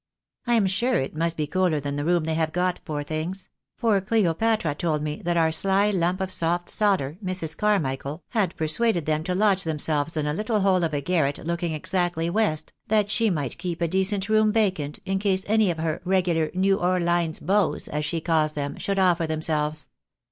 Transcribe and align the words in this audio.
I 0.47 0.55
am 0.55 0.65
sure 0.65 0.95
it 0.95 1.15
must 1.15 1.37
be 1.37 1.45
cooler 1.45 1.79
than 1.79 1.95
the 1.95 2.03
room 2.03 2.23
they 2.23 2.33
have 2.33 2.51
got, 2.51 2.79
poor 2.85 3.03
things; 3.03 3.49
for 3.77 4.01
Cleopatra 4.01 4.73
told 4.73 5.03
me 5.03 5.17
that 5.23 5.37
our 5.37 5.51
sly 5.51 5.91
lump 5.91 6.21
of 6.21 6.31
soft 6.31 6.69
sodder, 6.71 7.19
Mrs. 7.23 7.55
Carmichael, 7.55 8.23
had 8.29 8.55
persuaded 8.55 9.05
them 9.05 9.23
to 9.25 9.35
lodge 9.35 9.63
themselves 9.63 10.17
in 10.17 10.25
a 10.25 10.33
little 10.33 10.61
hole 10.61 10.83
of 10.83 10.95
a 10.95 11.01
garret 11.01 11.37
looking 11.45 11.73
exactly 11.75 12.31
west, 12.31 12.73
that 12.87 13.11
she 13.11 13.29
might 13.29 13.59
keep 13.59 13.79
a 13.79 13.87
decent 13.87 14.27
room 14.27 14.51
vacant, 14.51 14.97
in 15.05 15.19
case 15.19 15.45
any 15.47 15.69
of 15.69 15.77
her' 15.77 16.01
regular 16.13 16.49
'New 16.55 16.77
Orhnes 16.79 17.39
Bows,' 17.39 17.87
as 17.87 18.03
she 18.03 18.19
calls 18.21 18.53
them, 18.53 18.79
should 18.79 18.97
offer 18.97 19.27
them 19.27 19.43
selves. 19.43 19.89